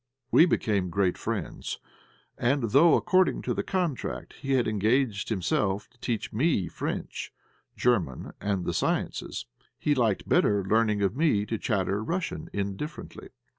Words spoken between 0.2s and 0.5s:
We